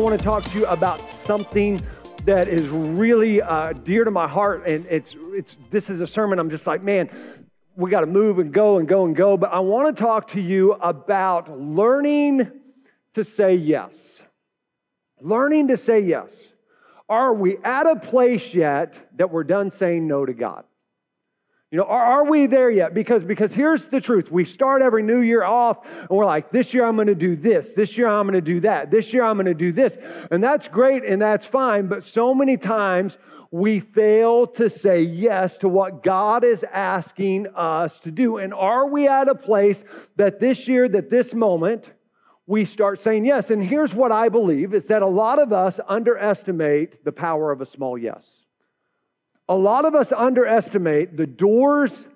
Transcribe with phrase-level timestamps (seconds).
[0.00, 1.78] Want to talk to you about something
[2.24, 6.38] that is really uh, dear to my heart, and it's it's this is a sermon.
[6.38, 7.10] I'm just like, man,
[7.76, 9.36] we got to move and go and go and go.
[9.36, 12.50] But I want to talk to you about learning
[13.14, 14.22] to say yes.
[15.20, 16.48] Learning to say yes.
[17.08, 20.64] Are we at a place yet that we're done saying no to God?
[21.70, 22.94] You know, are, are, we there yet?
[22.94, 24.32] Because, because here's the truth.
[24.32, 27.36] We start every new year off and we're like, this year I'm going to do
[27.36, 27.74] this.
[27.74, 28.90] This year I'm going to do that.
[28.90, 29.96] This year I'm going to do this.
[30.32, 31.86] And that's great and that's fine.
[31.86, 33.18] But so many times
[33.52, 38.38] we fail to say yes to what God is asking us to do.
[38.38, 39.84] And are we at a place
[40.16, 41.92] that this year, that this moment,
[42.48, 43.48] we start saying yes?
[43.48, 47.60] And here's what I believe is that a lot of us underestimate the power of
[47.60, 48.42] a small yes.
[49.50, 52.06] A lot of us underestimate the doors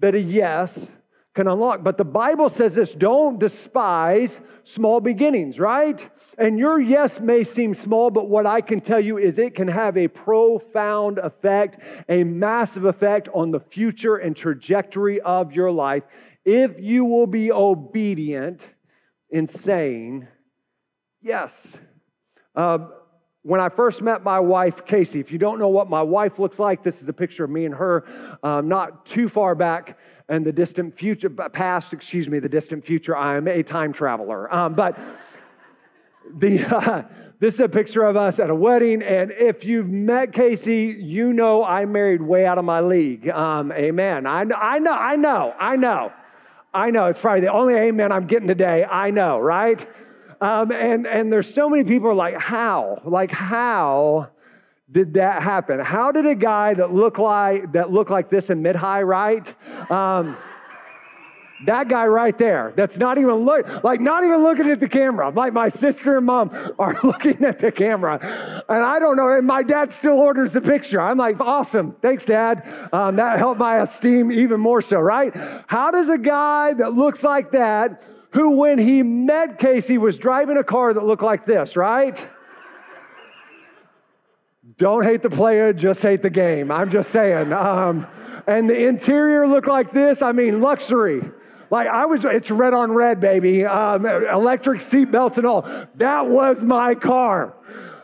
[0.00, 0.88] that a yes
[1.34, 1.84] can unlock.
[1.84, 6.10] But the Bible says this don't despise small beginnings, right?
[6.36, 9.68] And your yes may seem small, but what I can tell you is it can
[9.68, 16.02] have a profound effect, a massive effect on the future and trajectory of your life
[16.44, 18.66] if you will be obedient
[19.28, 20.26] in saying
[21.22, 21.76] yes.
[22.56, 22.88] Uh,
[23.42, 26.58] when I first met my wife, Casey, if you don't know what my wife looks
[26.58, 28.04] like, this is a picture of me and her
[28.42, 33.16] um, not too far back in the distant future, past, excuse me, the distant future.
[33.16, 34.52] I am a time traveler.
[34.54, 34.98] Um, but
[36.34, 37.02] the, uh,
[37.40, 39.02] this is a picture of us at a wedding.
[39.02, 43.28] And if you've met Casey, you know I married way out of my league.
[43.30, 44.26] Um, amen.
[44.26, 46.12] I, I know, I know, I know.
[46.72, 47.06] I know.
[47.06, 48.84] It's probably the only amen I'm getting today.
[48.84, 49.84] I know, right?
[50.40, 53.02] Um, and, and there's so many people are like, how?
[53.04, 54.30] Like, how
[54.90, 55.80] did that happen?
[55.80, 59.54] How did a guy that looked like that looked like this in mid-high, right?
[59.90, 60.36] Um,
[61.66, 65.28] that guy right there, that's not even look like not even looking at the camera.
[65.28, 68.18] Like my sister and mom are looking at the camera,
[68.68, 69.28] and I don't know.
[69.28, 71.00] And my dad still orders the picture.
[71.00, 72.66] I'm like, awesome, thanks, Dad.
[72.92, 75.32] Um, that helped my esteem even more so, right?
[75.66, 78.02] How does a guy that looks like that?
[78.32, 82.28] Who, when he met Casey, was driving a car that looked like this, right?
[84.76, 86.70] Don't hate the player, just hate the game.
[86.70, 87.52] I'm just saying.
[87.52, 88.06] Um,
[88.46, 90.22] and the interior looked like this.
[90.22, 91.22] I mean, luxury.
[91.70, 93.64] Like I was, it's red on red, baby.
[93.64, 95.62] Um, electric seatbelts and all.
[95.96, 97.54] That was my car.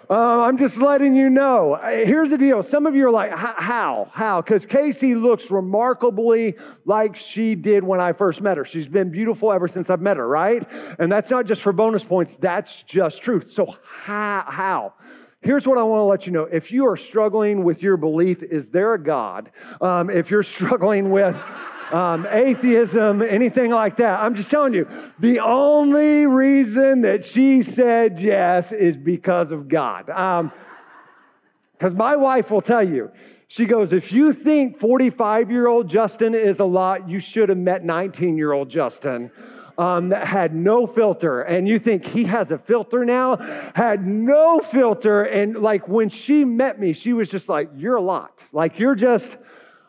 [0.09, 1.79] Uh, I'm just letting you know.
[1.83, 2.63] Here's the deal.
[2.63, 4.09] Some of you are like, how?
[4.13, 4.41] How?
[4.41, 8.65] Because Casey looks remarkably like she did when I first met her.
[8.65, 10.65] She's been beautiful ever since I've met her, right?
[11.01, 13.51] And that's not just for bonus points, that's just truth.
[13.51, 14.45] So, how?
[14.47, 14.95] how?
[15.41, 16.45] Here's what I want to let you know.
[16.45, 19.51] If you are struggling with your belief, is there a God?
[19.81, 21.43] Um, if you're struggling with,
[21.93, 24.21] um, atheism, anything like that.
[24.21, 24.89] I'm just telling you,
[25.19, 30.07] the only reason that she said yes is because of God.
[30.07, 33.11] Because um, my wife will tell you,
[33.49, 37.59] she goes, if you think 45 year old Justin is a lot, you should have
[37.59, 39.31] met 19 year old Justin.
[39.79, 43.37] Um, that had no filter, and you think he has a filter now,
[43.75, 45.25] had no filter.
[45.25, 48.43] And like when she met me, she was just like, You're a lot.
[48.53, 49.37] Like, you're just,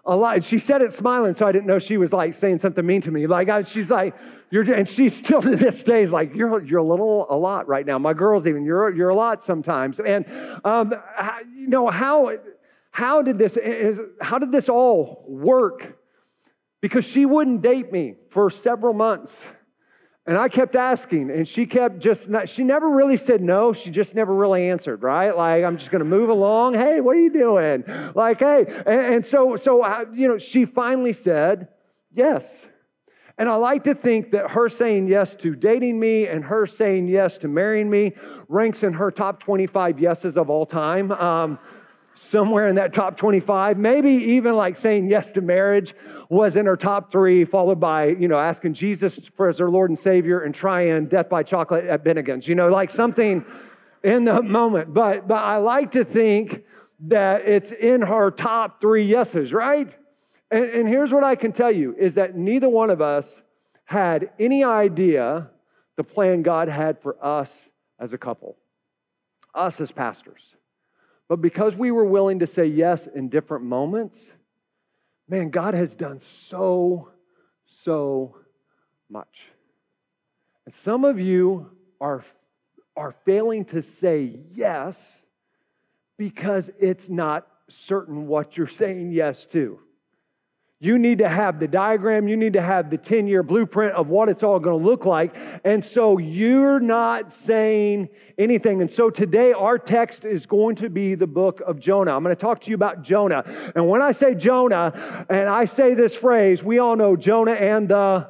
[0.08, 0.44] a lot.
[0.44, 3.12] She said it smiling, so I didn't know she was like saying something mean to
[3.12, 3.28] me.
[3.28, 4.16] Like I, she's like,
[4.50, 7.68] you're, and she still to this day is like, you're, you're a little, a lot
[7.68, 8.00] right now.
[8.00, 10.00] My girls even, you're, you're a lot sometimes.
[10.00, 10.26] And
[10.64, 10.94] um,
[11.54, 12.34] you know how,
[12.92, 16.00] how did this, is, how did this all work?
[16.82, 19.44] Because she wouldn't date me for several months.
[20.28, 23.72] And I kept asking, and she kept just not, she never really said no.
[23.72, 25.36] She just never really answered, right?
[25.36, 26.74] Like, I'm just gonna move along.
[26.74, 27.86] Hey, what are you doing?
[28.14, 28.66] Like, hey.
[28.86, 31.70] And, and so, so, uh, you know, she finally said
[32.14, 32.66] yes.
[33.38, 37.08] And I like to think that her saying yes to dating me and her saying
[37.08, 38.14] yes to marrying me
[38.50, 41.12] ranks in her top 25 yeses of all time.
[41.12, 41.60] Um,
[42.18, 45.94] somewhere in that top 25 maybe even like saying yes to marriage
[46.30, 49.90] was in her top three followed by you know asking jesus for as her lord
[49.90, 53.46] and savior and trying death by chocolate at bennigan's you know like something
[54.04, 56.64] in the moment but but i like to think
[57.00, 59.96] that it's in her top three yeses right
[60.50, 63.42] and, and here's what i can tell you is that neither one of us
[63.86, 65.50] had any idea
[65.96, 68.58] the plan god had for us as a couple
[69.58, 70.56] us as pastors.
[71.28, 74.30] But because we were willing to say yes in different moments,
[75.28, 77.12] man, God has done so,
[77.66, 78.38] so
[79.10, 79.50] much.
[80.66, 82.24] And some of you are,
[82.96, 85.24] are failing to say yes
[86.18, 89.80] because it's not certain what you're saying yes to.
[90.80, 94.10] You need to have the diagram, you need to have the 10 year blueprint of
[94.10, 95.36] what it's all going to look like.
[95.64, 98.82] And so you're not saying anything.
[98.82, 102.16] And so today, our text is going to be the book of Jonah.
[102.16, 103.44] I'm going to talk to you about Jonah.
[103.76, 107.90] And when I say Jonah, and I say this phrase, we all know Jonah and
[107.90, 108.30] the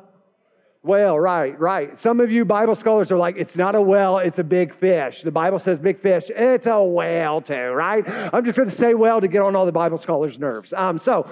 [0.88, 1.97] Whale, right, right.
[1.97, 5.21] Some of you Bible scholars are like, it's not a whale, it's a big fish.
[5.21, 8.07] The Bible says big fish, it's a whale too, right?
[8.07, 10.71] I'm just going to say whale to get on all the Bible scholars' nerves.
[10.71, 11.29] Um, so,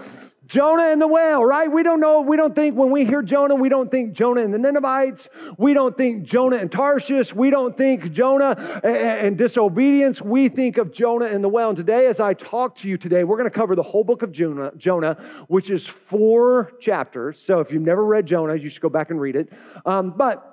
[0.47, 1.71] Jonah and the whale, right?
[1.71, 4.53] We don't know, we don't think when we hear Jonah, we don't think Jonah and
[4.53, 5.27] the Ninevites.
[5.57, 7.33] We don't think Jonah and Tarshish.
[7.33, 8.51] We don't think Jonah
[8.83, 10.21] and disobedience.
[10.21, 11.69] We think of Jonah and the whale.
[11.69, 14.21] And today, as I talk to you today, we're going to cover the whole book
[14.21, 15.15] of Jonah, Jonah,
[15.47, 17.39] which is four chapters.
[17.39, 19.51] So if you've never read Jonah, you should go back and read it.
[19.85, 20.51] Um, but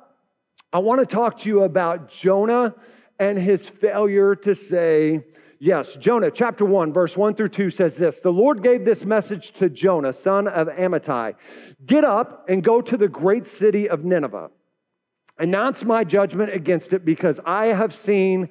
[0.73, 2.75] I want to talk to you about Jonah
[3.19, 5.25] and his failure to say,
[5.65, 9.53] Yes, Jonah chapter 1, verse 1 through 2 says this The Lord gave this message
[9.53, 11.37] to Jonah, son of Amittai
[11.87, 14.51] Get up and go to the great city of Nineveh.
[15.39, 18.49] Announce my judgment against it because I have seen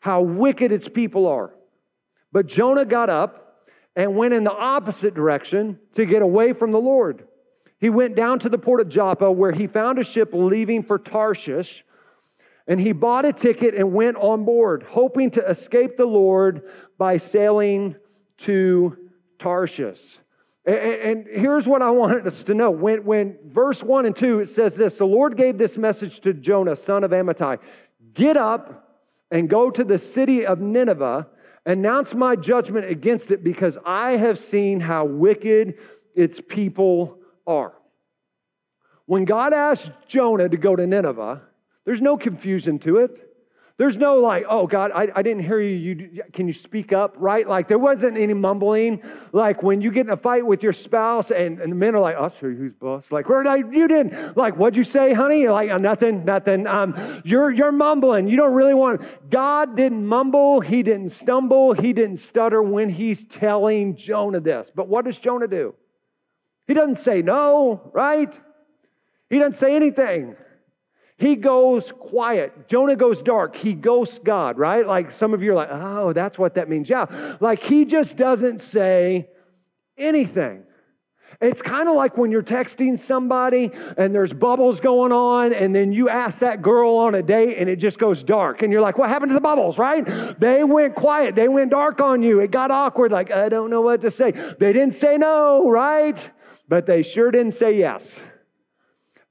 [0.00, 1.54] how wicked its people are.
[2.30, 3.64] But Jonah got up
[3.96, 7.26] and went in the opposite direction to get away from the Lord.
[7.78, 10.98] He went down to the port of Joppa where he found a ship leaving for
[10.98, 11.86] Tarshish
[12.70, 17.16] and he bought a ticket and went on board, hoping to escape the Lord by
[17.16, 17.96] sailing
[18.38, 18.96] to
[19.40, 20.20] Tarshish.
[20.64, 22.70] And, here's what I wanted us to know.
[22.70, 26.32] When, when verse 1 and 2, it says this The Lord gave this message to
[26.32, 27.58] Jonah, son of Amittai
[28.14, 29.00] Get up
[29.32, 31.26] and go to the city of Nineveh,
[31.66, 35.74] announce my judgment against it, because I have seen how wicked
[36.14, 37.18] its people
[37.48, 37.72] are.
[39.06, 41.42] When God asked Jonah to go to Nineveh,
[41.84, 43.30] there's no confusion to it.
[43.80, 46.10] There's no like, oh God, I, I didn't hear you.
[46.12, 46.22] you.
[46.34, 47.48] Can you speak up, right?
[47.48, 49.02] Like there wasn't any mumbling.
[49.32, 52.00] Like when you get in a fight with your spouse and, and the men are
[52.00, 53.10] like, oh, sorry, who's boss?
[53.10, 54.36] Like, where did you didn't.
[54.36, 55.48] Like, what'd you say, honey?
[55.48, 56.66] Like, oh, nothing, nothing.
[56.66, 58.28] Um, you're, you're mumbling.
[58.28, 59.00] You don't really want,
[59.30, 60.60] God didn't mumble.
[60.60, 61.72] He didn't stumble.
[61.72, 64.70] He didn't stutter when he's telling Jonah this.
[64.74, 65.74] But what does Jonah do?
[66.66, 68.38] He doesn't say no, right?
[69.30, 70.36] He doesn't say anything.
[71.20, 72.66] He goes quiet.
[72.66, 73.54] Jonah goes dark.
[73.54, 74.86] He ghosts God, right?
[74.86, 76.88] Like some of you are like, oh, that's what that means.
[76.88, 77.36] Yeah.
[77.40, 79.28] Like he just doesn't say
[79.98, 80.64] anything.
[81.42, 85.92] It's kind of like when you're texting somebody and there's bubbles going on, and then
[85.92, 88.62] you ask that girl on a date and it just goes dark.
[88.62, 90.04] And you're like, what happened to the bubbles, right?
[90.40, 91.36] They went quiet.
[91.36, 92.40] They went dark on you.
[92.40, 93.12] It got awkward.
[93.12, 94.30] Like, I don't know what to say.
[94.30, 96.30] They didn't say no, right?
[96.66, 98.22] But they sure didn't say yes.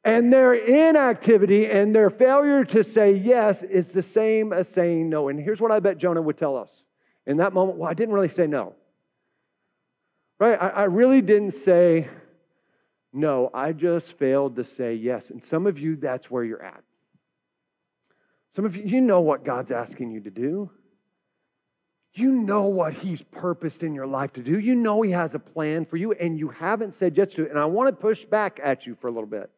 [0.04, 5.28] And their inactivity and their failure to say yes is the same as saying no.
[5.28, 6.86] And here's what I bet Jonah would tell us
[7.26, 8.76] in that moment well, I didn't really say no.
[10.40, 10.58] Right?
[10.60, 12.08] I, I really didn't say
[13.12, 13.50] no.
[13.54, 15.30] I just failed to say yes.
[15.32, 16.84] And some of you, that's where you're at.
[18.52, 20.72] Some of you, you know what God's asking you to do.
[22.14, 24.58] You know what He's purposed in your life to do.
[24.58, 27.52] You know He has a plan for you, and you haven't said yes to it.
[27.52, 29.52] And I want to push back at you for a little bit.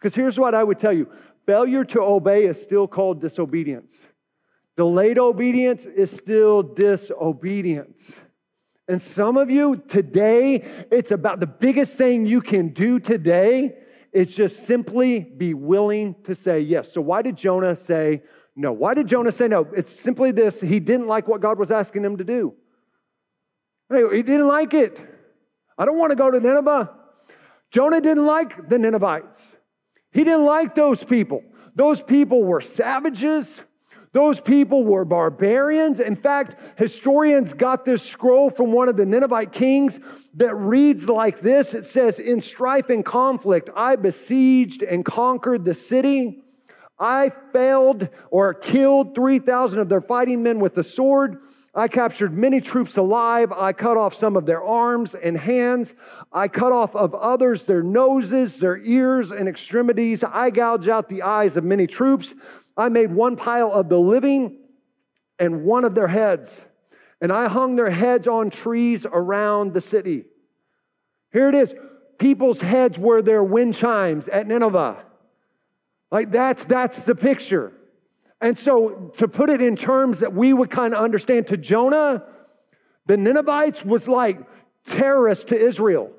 [0.00, 1.10] Because here's what I would tell you
[1.46, 3.98] failure to obey is still called disobedience,
[4.76, 8.14] delayed obedience is still disobedience.
[8.88, 13.76] And some of you today, it's about the biggest thing you can do today
[14.12, 16.92] is just simply be willing to say yes.
[16.92, 18.22] So, why did Jonah say
[18.56, 18.72] no?
[18.72, 19.68] Why did Jonah say no?
[19.76, 22.54] It's simply this he didn't like what God was asking him to do.
[23.90, 24.98] He didn't like it.
[25.78, 26.90] I don't want to go to Nineveh.
[27.70, 29.46] Jonah didn't like the Ninevites.
[30.12, 31.44] He didn't like those people.
[31.74, 33.60] Those people were savages.
[34.12, 36.00] Those people were barbarians.
[36.00, 40.00] In fact, historians got this scroll from one of the Ninevite kings
[40.34, 45.74] that reads like this It says, In strife and conflict, I besieged and conquered the
[45.74, 46.42] city.
[46.98, 51.38] I failed or killed 3,000 of their fighting men with the sword.
[51.74, 53.52] I captured many troops alive.
[53.52, 55.94] I cut off some of their arms and hands.
[56.32, 60.24] I cut off of others their noses, their ears, and extremities.
[60.24, 62.34] I gouged out the eyes of many troops.
[62.76, 64.58] I made one pile of the living
[65.38, 66.60] and one of their heads.
[67.20, 70.24] And I hung their heads on trees around the city.
[71.32, 71.74] Here it is.
[72.18, 75.04] People's heads were their wind chimes at Nineveh.
[76.10, 77.72] Like that's that's the picture.
[78.40, 82.24] And so, to put it in terms that we would kind of understand, to Jonah,
[83.06, 84.38] the Ninevites was like
[84.84, 86.10] terrorists to Israel.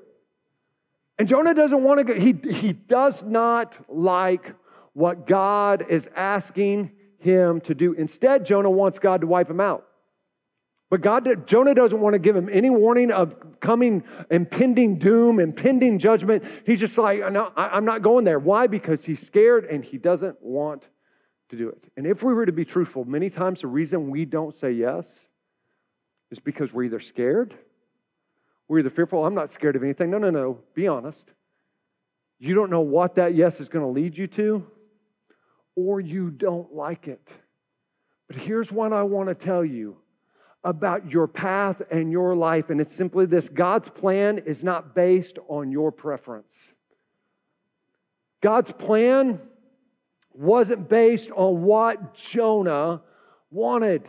[1.17, 4.53] And Jonah doesn't want to go, he, he does not like
[4.93, 7.93] what God is asking him to do.
[7.93, 9.87] Instead, Jonah wants God to wipe him out.
[10.89, 15.99] But God, Jonah doesn't want to give him any warning of coming impending doom, impending
[15.99, 16.43] judgment.
[16.65, 18.39] He's just like, no, I'm not going there.
[18.39, 18.67] Why?
[18.67, 20.89] Because he's scared and he doesn't want
[21.51, 21.83] to do it.
[21.95, 25.27] And if we were to be truthful, many times the reason we don't say yes
[26.31, 27.53] is because we're either scared,
[28.67, 29.25] we're either fearful.
[29.25, 30.09] I'm not scared of anything.
[30.09, 30.59] No, no, no.
[30.73, 31.29] Be honest.
[32.39, 34.65] You don't know what that yes is going to lead you to,
[35.75, 37.27] or you don't like it.
[38.27, 39.97] But here's what I want to tell you
[40.63, 42.69] about your path and your life.
[42.69, 46.73] And it's simply this God's plan is not based on your preference.
[48.39, 49.41] God's plan
[50.33, 53.01] wasn't based on what Jonah
[53.49, 54.03] wanted.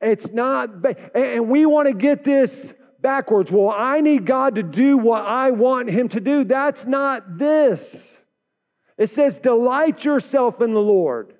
[0.00, 3.52] It's not, ba- and we want to get this backwards.
[3.52, 6.44] Well, I need God to do what I want Him to do.
[6.44, 8.14] That's not this.
[8.96, 11.34] It says, delight yourself in the Lord.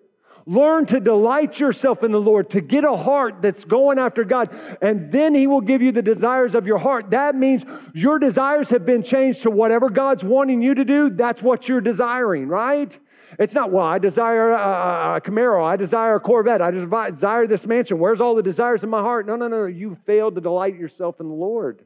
[0.46, 4.54] Learn to delight yourself in the Lord, to get a heart that's going after God,
[4.82, 7.10] and then He will give you the desires of your heart.
[7.10, 11.42] That means your desires have been changed to whatever God's wanting you to do, that's
[11.42, 12.98] what you're desiring, right?
[13.38, 17.66] It's not, well, I desire a, a Camaro, I desire a Corvette, I desire this
[17.66, 17.98] mansion.
[17.98, 19.26] Where's all the desires in my heart?
[19.26, 21.84] No, no, no, you failed to delight yourself in the Lord.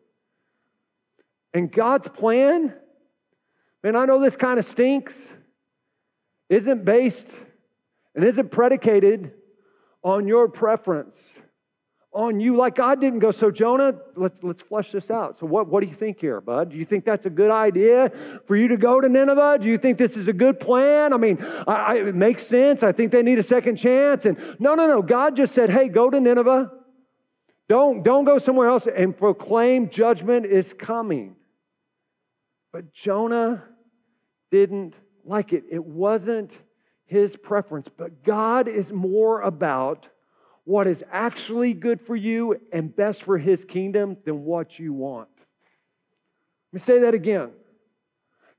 [1.55, 2.75] And God's plan,
[3.83, 5.27] man, I know this kind of stinks,
[6.49, 7.29] isn't based
[8.15, 9.33] and isn't predicated
[10.03, 11.35] on your preference,
[12.19, 12.57] on you.
[12.57, 15.39] Like God didn't go, so Jonah, let's, let's flesh this out.
[15.39, 16.71] So, what, what do you think here, bud?
[16.71, 18.11] Do you think that's a good idea
[18.45, 19.59] for you to go to Nineveh?
[19.61, 21.13] Do you think this is a good plan?
[21.13, 22.83] I mean, I, I, it makes sense.
[22.83, 24.27] I think they need a second chance.
[24.27, 25.01] And no, no, no.
[25.01, 26.73] God just said, hey, go to Nineveh.
[27.69, 31.37] Don't, don't go somewhere else and proclaim judgment is coming.
[32.73, 33.63] But Jonah
[34.51, 34.95] didn't
[35.25, 35.65] like it.
[35.71, 36.59] It wasn't
[37.05, 40.09] his preference, but God is more about
[40.69, 45.31] what is actually good for you and best for his kingdom than what you want.
[45.35, 47.53] Let me say that again.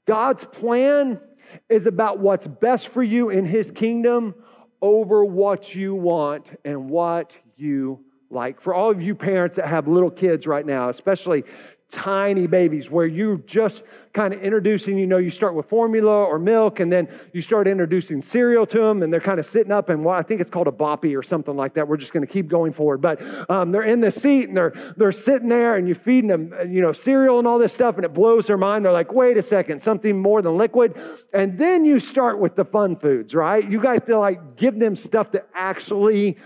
[0.08, 1.22] God's plan
[1.70, 4.34] is about what's best for you in his kingdom
[4.82, 8.60] over what you want and what you like.
[8.60, 11.44] For all of you parents that have little kids right now, especially
[11.92, 16.38] tiny babies where you're just kind of introducing, you know, you start with formula or
[16.38, 19.90] milk and then you start introducing cereal to them and they're kind of sitting up
[19.90, 21.88] and what I think it's called a boppy or something like that.
[21.88, 23.02] We're just going to keep going forward.
[23.02, 26.54] But um, they're in the seat and they're, they're sitting there and you're feeding them,
[26.72, 28.86] you know, cereal and all this stuff and it blows their mind.
[28.86, 31.00] They're like, wait a second, something more than liquid.
[31.34, 33.68] And then you start with the fun foods, right?
[33.70, 36.38] You got to like give them stuff that actually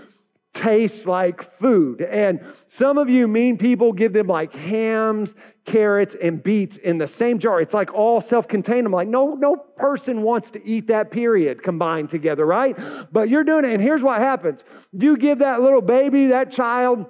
[0.54, 2.02] tastes like food.
[2.02, 5.34] And some of you mean people give them like hams,
[5.66, 7.60] carrots, and beets in the same jar.
[7.60, 8.86] It's like all self-contained.
[8.86, 12.78] I'm like, no, no person wants to eat that period combined together, right?
[13.12, 13.74] But you're doing it.
[13.74, 14.64] And here's what happens.
[14.92, 17.08] You give that little baby, that child,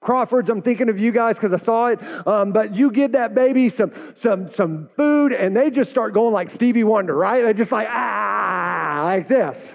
[0.00, 2.02] Crawfords, I'm thinking of you guys because I saw it.
[2.26, 6.34] Um, but you give that baby some some some food, and they just start going
[6.34, 7.42] like Stevie Wonder, right?
[7.42, 9.72] They just like ah like this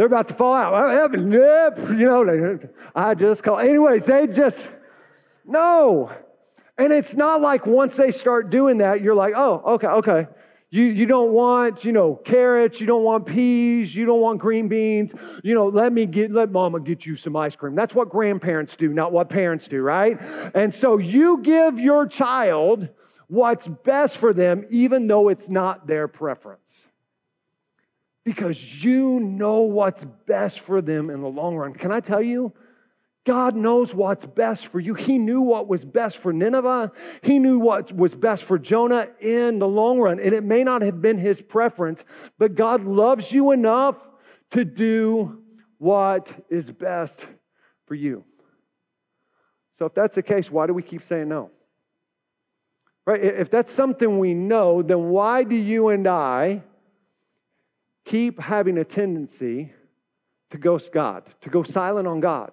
[0.00, 1.12] they're about to fall out.
[1.12, 2.58] You know,
[2.94, 3.58] I just call.
[3.58, 4.70] Anyways, they just,
[5.44, 6.10] no.
[6.78, 10.28] And it's not like once they start doing that, you're like, oh, okay, okay.
[10.70, 14.68] You, you don't want, you know, carrots, you don't want peas, you don't want green
[14.68, 15.12] beans.
[15.44, 17.74] You know, let me get, let mama get you some ice cream.
[17.74, 20.18] That's what grandparents do, not what parents do, right?
[20.54, 22.88] And so you give your child
[23.26, 26.86] what's best for them, even though it's not their preference
[28.30, 31.74] because you know what's best for them in the long run.
[31.74, 32.52] Can I tell you?
[33.24, 34.94] God knows what's best for you.
[34.94, 36.92] He knew what was best for Nineveh.
[37.22, 40.20] He knew what was best for Jonah in the long run.
[40.20, 42.04] And it may not have been his preference,
[42.38, 43.96] but God loves you enough
[44.52, 45.42] to do
[45.78, 47.26] what is best
[47.84, 48.24] for you.
[49.76, 51.50] So, if that's the case, why do we keep saying no?
[53.06, 53.20] Right?
[53.24, 56.62] If that's something we know, then why do you and I
[58.04, 59.72] keep having a tendency
[60.50, 62.52] to ghost God, to go silent on God,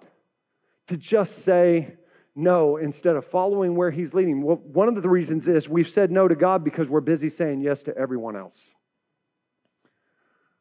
[0.88, 1.98] to just say
[2.36, 4.42] no instead of following where He's leading.
[4.42, 7.62] Well, one of the reasons is we've said no to God because we're busy saying
[7.62, 8.74] yes to everyone else.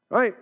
[0.08, 0.34] Right?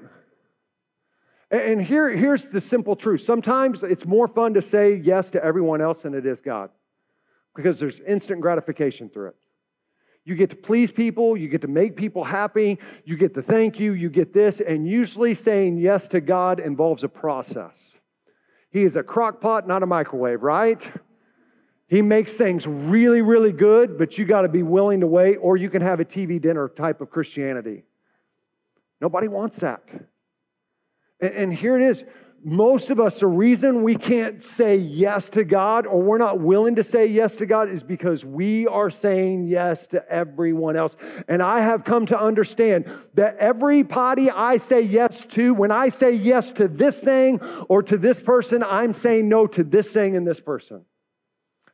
[1.50, 3.22] And here, here's the simple truth.
[3.22, 6.70] Sometimes it's more fun to say yes to everyone else than it is God
[7.54, 9.36] because there's instant gratification through it.
[10.24, 13.78] You get to please people, you get to make people happy, you get to thank
[13.78, 17.98] you, you get this, and usually saying yes to God involves a process.
[18.70, 20.90] He is a crock pot, not a microwave, right?
[21.86, 25.56] He makes things really, really good, but you got to be willing to wait, or
[25.56, 27.84] you can have a TV dinner type of Christianity.
[29.00, 29.82] Nobody wants that.
[31.20, 32.04] And, here it is
[32.44, 36.74] most of us, the reason we can't say yes to God or we're not willing
[36.74, 40.96] to say yes to God is because we are saying yes to everyone else.
[41.26, 42.84] And I have come to understand
[43.14, 47.82] that every party I say yes to, when I say yes to this thing or
[47.82, 50.84] to this person, I'm saying no to this thing and this person.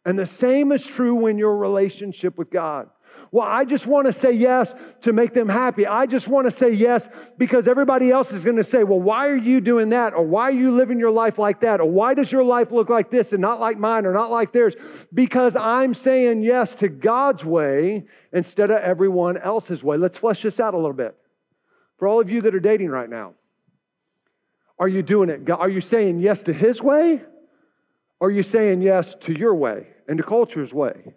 [0.05, 2.89] And the same is true when your relationship with God.
[3.33, 5.87] Well, I just want to say yes to make them happy.
[5.87, 7.09] I just want to say yes
[7.39, 10.15] because everybody else is going to say, well, why are you doing that?
[10.15, 11.81] Or why are you living your life like that?
[11.81, 14.51] Or why does your life look like this and not like mine or not like
[14.51, 14.75] theirs?
[15.15, 19.97] Because I'm saying yes to God's way instead of everyone else's way.
[19.97, 21.17] Let's flesh this out a little bit.
[21.99, 23.35] For all of you that are dating right now,
[24.77, 25.49] are you doing it?
[25.51, 27.23] Are you saying yes to His way?
[28.19, 31.15] Or are you saying yes to your way and to culture's way?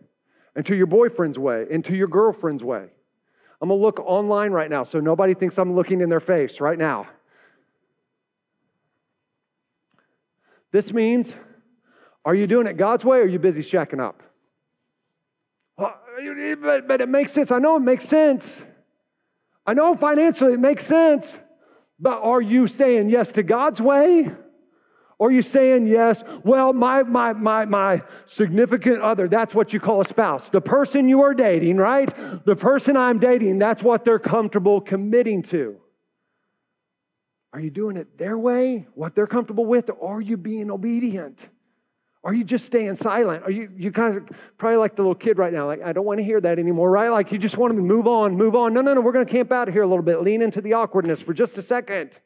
[0.56, 2.88] And to your boyfriend's way and to your girlfriend's way.
[3.62, 6.78] I'm gonna look online right now so nobody thinks I'm looking in their face right
[6.78, 7.08] now.
[10.72, 11.34] This means,
[12.26, 14.24] are you doing it God's way or are you busy shacking up?
[15.78, 16.00] Well,
[16.62, 17.52] but, but it makes sense.
[17.52, 18.62] I know it makes sense.
[19.66, 21.38] I know financially it makes sense.
[22.00, 24.32] But are you saying yes to God's way
[25.24, 26.22] or are you saying yes?
[26.44, 30.50] Well, my, my, my, my significant other, that's what you call a spouse.
[30.50, 32.14] The person you are dating, right?
[32.44, 35.78] The person I'm dating, that's what they're comfortable committing to.
[37.54, 41.48] Are you doing it their way, what they're comfortable with, or are you being obedient?
[42.26, 43.44] Are you just staying silent?
[43.46, 46.06] Are you, you kind of probably like the little kid right now, like, I don't
[46.06, 47.08] want to hear that anymore, right?
[47.08, 48.74] Like you just want to move on, move on.
[48.74, 50.74] No, no, no, we're going to camp out here a little bit, lean into the
[50.74, 52.20] awkwardness for just a second.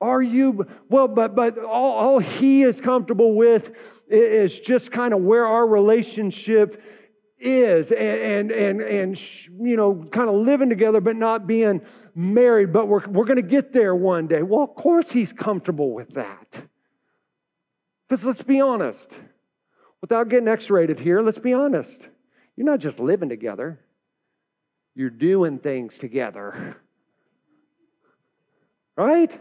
[0.00, 3.72] Are you, well, but, but all, all he is comfortable with
[4.08, 6.82] is just kind of where our relationship
[7.38, 11.80] is and, and, and, and you know, kind of living together, but not being
[12.14, 14.42] married, but we're, we're going to get there one day.
[14.42, 16.66] Well, of course he's comfortable with that.
[18.08, 19.12] Because let's be honest,
[20.00, 22.08] without getting X rated here, let's be honest.
[22.54, 23.80] You're not just living together,
[24.94, 26.76] you're doing things together.
[28.96, 29.38] Right?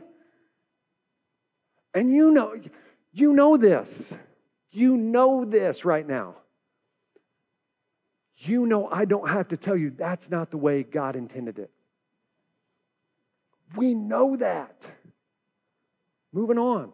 [1.95, 2.53] And you know,
[3.13, 4.13] you know this.
[4.71, 6.36] You know this right now.
[8.38, 11.71] You know, I don't have to tell you that's not the way God intended it.
[13.75, 14.86] We know that.
[16.34, 16.91] Moving on.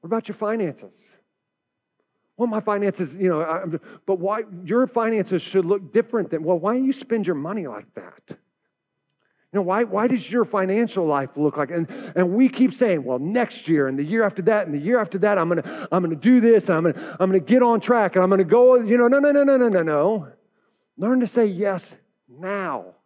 [0.00, 1.12] What about your finances?
[2.36, 3.64] Well, my finances, you know, I,
[4.04, 7.68] but why your finances should look different than, well, why do you spend your money
[7.68, 8.38] like that?
[9.54, 11.70] You know, why, why does your financial life look like?
[11.70, 14.80] And, and we keep saying, well, next year and the year after that and the
[14.80, 17.62] year after that, I'm gonna, I'm gonna do this, and I'm gonna, I'm gonna get
[17.62, 20.28] on track, and I'm gonna go, you know, no, no, no, no, no, no, no.
[20.98, 21.94] Learn to say yes
[22.28, 22.96] now.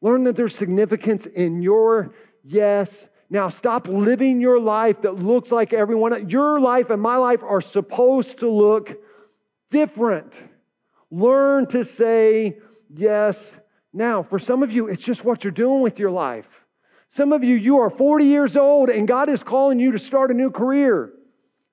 [0.00, 3.48] Learn that there's significance in your yes now.
[3.48, 6.28] Stop living your life that looks like everyone.
[6.28, 9.00] Your life and my life are supposed to look
[9.70, 10.34] different.
[11.12, 12.58] Learn to say
[12.92, 13.52] yes
[13.96, 16.66] now, for some of you, it's just what you're doing with your life.
[17.08, 20.30] Some of you, you are 40 years old and God is calling you to start
[20.30, 21.12] a new career,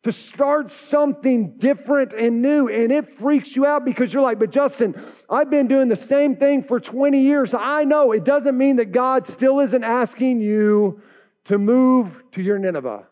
[0.03, 2.69] to start something different and new.
[2.69, 4.95] And it freaks you out because you're like, but Justin,
[5.29, 7.53] I've been doing the same thing for 20 years.
[7.53, 11.01] I know it doesn't mean that God still isn't asking you
[11.45, 13.05] to move to your Nineveh,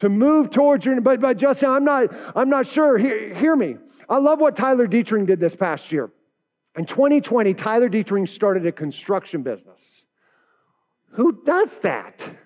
[0.00, 2.98] to move towards your, but, but Justin, I'm not, I'm not sure.
[2.98, 3.76] Hear, hear me.
[4.08, 6.10] I love what Tyler Dietrich did this past year.
[6.76, 10.04] In 2020, Tyler Dietrich started a construction business.
[11.12, 12.36] Who does that?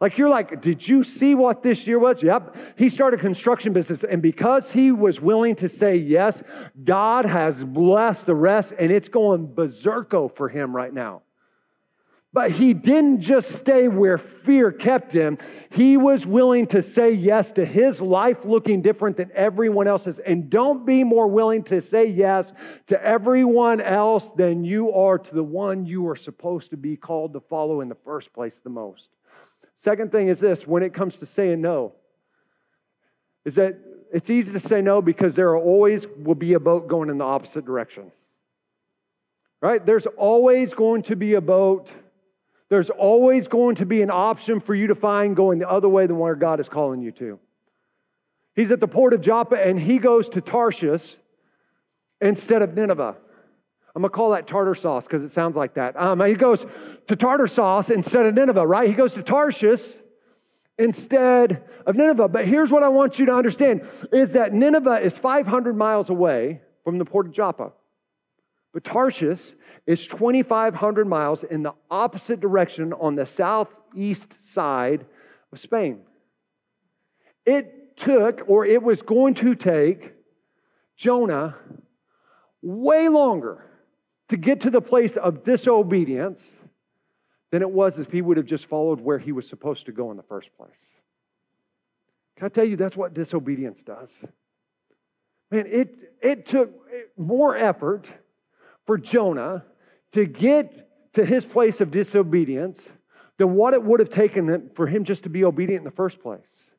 [0.00, 2.22] Like, you're like, did you see what this year was?
[2.22, 2.56] Yep.
[2.76, 4.02] He started a construction business.
[4.02, 6.42] And because he was willing to say yes,
[6.82, 11.22] God has blessed the rest, and it's going berserko for him right now.
[12.34, 15.36] But he didn't just stay where fear kept him.
[15.70, 20.18] He was willing to say yes to his life looking different than everyone else's.
[20.18, 22.54] And don't be more willing to say yes
[22.86, 27.34] to everyone else than you are to the one you are supposed to be called
[27.34, 29.10] to follow in the first place the most.
[29.76, 31.92] Second thing is this when it comes to saying no,
[33.44, 33.76] is that
[34.10, 37.24] it's easy to say no because there always will be a boat going in the
[37.24, 38.10] opposite direction.
[39.60, 39.84] Right?
[39.84, 41.90] There's always going to be a boat
[42.72, 46.06] there's always going to be an option for you to find going the other way
[46.06, 47.38] than where God is calling you to.
[48.56, 51.18] He's at the port of Joppa and he goes to Tarshish.
[52.22, 53.14] instead of Nineveh.
[53.94, 56.00] I'm gonna call that tartar sauce because it sounds like that.
[56.00, 56.64] Um, he goes
[57.08, 58.88] to tartar sauce instead of Nineveh, right?
[58.88, 59.92] He goes to Tarshish
[60.78, 62.28] instead of Nineveh.
[62.28, 66.62] But here's what I want you to understand is that Nineveh is 500 miles away
[66.84, 67.72] from the port of Joppa.
[68.72, 69.54] But Tarshish
[69.86, 75.04] is 2,500 miles in the opposite direction on the southeast side
[75.52, 76.00] of Spain.
[77.44, 80.14] It took, or it was going to take,
[80.96, 81.56] Jonah
[82.62, 83.66] way longer
[84.28, 86.52] to get to the place of disobedience
[87.50, 90.10] than it was if he would have just followed where he was supposed to go
[90.10, 90.96] in the first place.
[92.36, 94.24] Can I tell you that's what disobedience does?
[95.50, 96.72] Man, it, it took
[97.18, 98.10] more effort
[98.86, 99.64] for Jonah
[100.12, 102.88] to get to his place of disobedience
[103.38, 106.20] than what it would have taken for him just to be obedient in the first
[106.20, 106.70] place.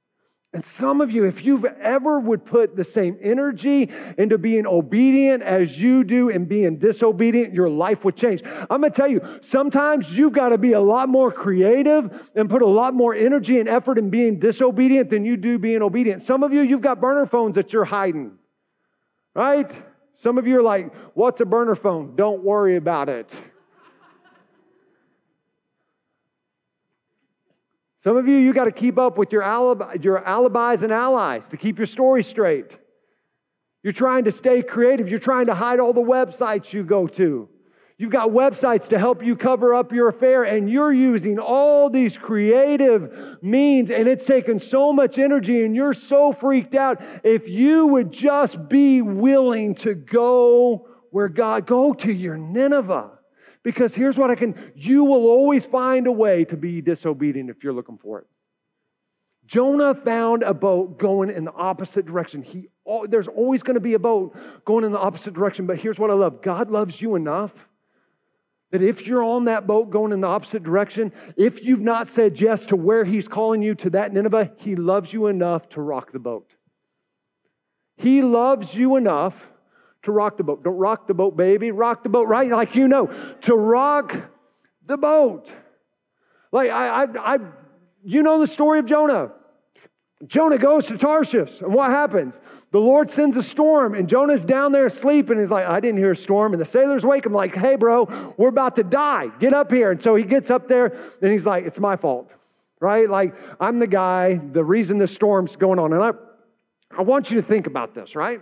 [0.56, 3.90] And some of you, if you've ever would put the same energy
[4.20, 8.44] into being obedient as you do in being disobedient, your life would change.
[8.46, 12.62] I'm gonna tell you, sometimes you've got to be a lot more creative and put
[12.62, 16.22] a lot more energy and effort in being disobedient than you do being obedient.
[16.22, 18.38] Some of you, you've got burner phones that you're hiding,
[19.34, 19.72] right?
[20.24, 22.16] Some of you are like, what's a burner phone?
[22.16, 23.36] Don't worry about it.
[28.00, 31.50] Some of you, you got to keep up with your, alibi, your alibis and allies
[31.50, 32.78] to keep your story straight.
[33.84, 35.10] You're trying to stay creative.
[35.10, 37.50] You're trying to hide all the websites you go to.
[37.98, 42.18] You've got websites to help you cover up your affair, and you're using all these
[42.18, 47.02] creative means, and it's taken so much energy, and you're so freaked out.
[47.24, 53.12] If you would just be willing to go where God, go to your Nineveh.
[53.62, 57.64] Because here's what I can, you will always find a way to be disobedient if
[57.64, 58.28] you're looking for it.
[59.46, 62.42] Jonah found a boat going in the opposite direction.
[62.42, 62.70] He,
[63.08, 66.10] there's always going to be a boat going in the opposite direction, but here's what
[66.10, 67.68] I love God loves you enough
[68.74, 72.42] that if you're on that boat going in the opposite direction, if you've not said
[72.42, 76.12] yes to where He's calling you to that Nineveh, He loves you enough to rock
[76.12, 76.56] the boat.
[77.98, 79.48] He loves you enough
[80.02, 80.64] to rock the boat.
[80.64, 81.70] Don't rock the boat, baby.
[81.70, 82.50] Rock the boat, right?
[82.50, 84.16] Like you know, to rock
[84.88, 85.54] the boat.
[86.52, 87.40] Like I, I, I
[88.04, 89.34] you know the story of Jonah.
[90.28, 92.40] Jonah goes to Tarshish, and what happens?
[92.72, 95.98] The Lord sends a storm, and Jonah's down there asleep, and he's like, I didn't
[95.98, 96.54] hear a storm.
[96.54, 99.28] And the sailors wake him, like, hey, bro, we're about to die.
[99.40, 99.92] Get up here.
[99.92, 102.34] And so he gets up there, and he's like, it's my fault,
[102.80, 103.10] right?
[103.10, 105.94] Like, I'm the guy, the reason the storm's going on.
[105.94, 106.12] And I,
[106.98, 108.42] I want you to think about this, right?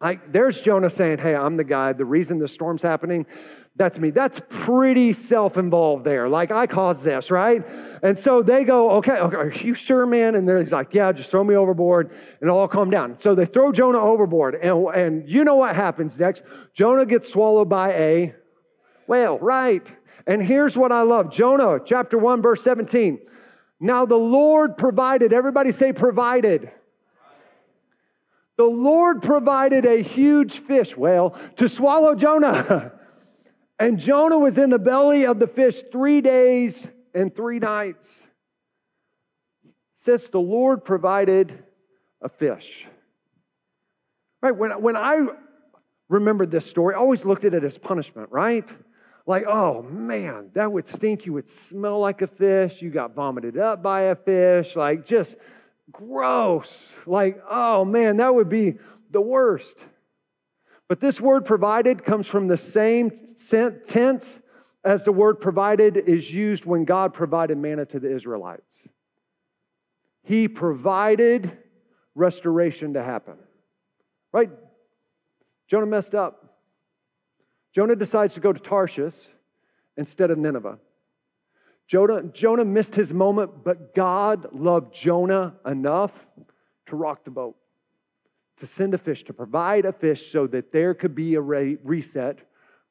[0.00, 1.92] Like, there's Jonah saying, Hey, I'm the guy.
[1.92, 3.26] The reason the storm's happening,
[3.78, 4.10] that's me.
[4.10, 6.28] That's pretty self involved there.
[6.28, 7.66] Like, I caused this, right?
[8.02, 10.34] And so they go, okay, okay, are you sure, man?
[10.34, 13.16] And he's like, Yeah, just throw me overboard and it'll all calm down.
[13.18, 14.56] So they throw Jonah overboard.
[14.56, 16.42] And, and you know what happens next?
[16.74, 18.34] Jonah gets swallowed by a
[19.06, 19.90] whale, right?
[20.26, 23.20] And here's what I love Jonah, chapter 1, verse 17.
[23.80, 26.72] Now the Lord provided, everybody say provided
[28.58, 32.92] the Lord provided a huge fish whale to swallow Jonah.
[33.78, 38.22] and Jonah was in the belly of the fish three days and three nights.
[39.94, 41.64] Says the Lord provided
[42.20, 42.86] a fish.
[44.42, 44.56] Right?
[44.56, 45.26] When, when I
[46.08, 48.68] remembered this story, I always looked at it as punishment, right?
[49.26, 51.26] Like, oh man, that would stink.
[51.26, 52.80] You would smell like a fish.
[52.80, 54.74] You got vomited up by a fish.
[54.74, 55.36] Like, just
[55.92, 56.90] gross.
[57.06, 58.78] Like, oh man, that would be
[59.10, 59.84] the worst.
[60.88, 64.40] But this word provided comes from the same tense
[64.84, 68.88] as the word provided is used when God provided manna to the Israelites.
[70.22, 71.58] He provided
[72.14, 73.34] restoration to happen.
[74.32, 74.50] Right?
[75.66, 76.60] Jonah messed up.
[77.74, 79.28] Jonah decides to go to Tarshish
[79.96, 80.78] instead of Nineveh.
[81.86, 86.26] Jonah, Jonah missed his moment, but God loved Jonah enough
[86.86, 87.56] to rock the boat,
[88.60, 92.40] to send a fish, to provide a fish so that there could be a reset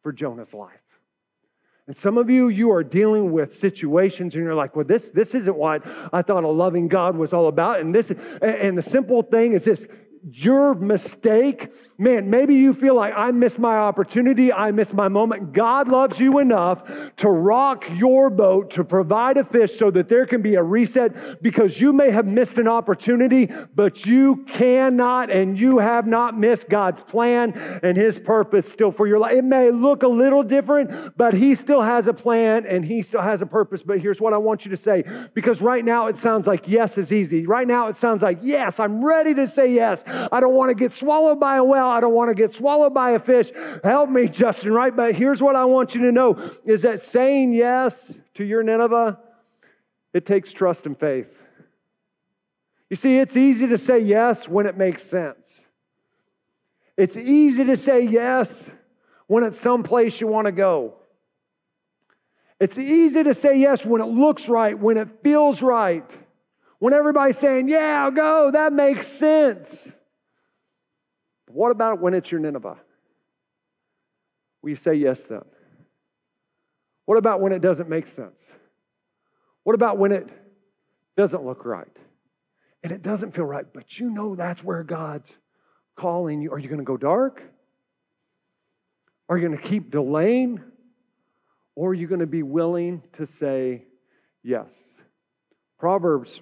[0.01, 0.81] for Jonah's life.
[1.87, 5.33] And some of you, you are dealing with situations and you're like, well, this, this
[5.33, 7.79] isn't what I thought a loving God was all about.
[7.79, 9.85] And this, and the simple thing is this
[10.29, 15.51] your mistake, man, maybe you feel like I missed my opportunity, I missed my moment.
[15.51, 20.25] God loves you enough to rock your boat, to provide a fish so that there
[20.25, 25.59] can be a reset because you may have missed an opportunity, but you cannot and
[25.59, 29.33] you have not missed God's plan and His purpose still for your life.
[29.33, 33.21] It may look a little different, but He still has a plan and He still
[33.21, 33.81] has a purpose.
[33.81, 36.97] But here's what I want you to say because right now it sounds like yes
[36.97, 37.47] is easy.
[37.47, 40.03] Right now it sounds like yes, I'm ready to say yes.
[40.05, 41.86] I don't want to get swallowed by a whale.
[41.89, 43.51] I don't want to get swallowed by a fish.
[43.83, 44.95] Help me, Justin, right?
[44.95, 49.19] But here's what I want you to know is that saying yes to your Nineveh,
[50.13, 51.43] it takes trust and faith.
[52.89, 55.65] You see, it's easy to say yes when it makes sense.
[56.95, 58.69] It's easy to say yes
[59.27, 60.95] when it's someplace you want to go.
[62.59, 66.17] It's easy to say yes when it looks right, when it feels right,
[66.79, 69.87] when everybody's saying, Yeah, I'll go, that makes sense.
[71.57, 72.77] What about when it's your Nineveh?
[74.61, 75.41] Will you say yes then?
[77.05, 78.51] What about when it doesn't make sense?
[79.63, 80.29] What about when it
[81.15, 81.87] doesn't look right?
[82.83, 85.35] And it doesn't feel right, but you know that's where God's
[85.95, 86.51] calling you.
[86.51, 87.41] Are you going to go dark?
[89.27, 90.61] Are you going to keep delaying?
[91.73, 93.85] Or are you going to be willing to say
[94.43, 94.71] yes?
[95.79, 96.39] Proverbs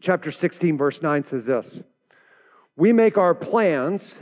[0.00, 1.80] chapter 16, verse 9 says this
[2.76, 4.14] We make our plans,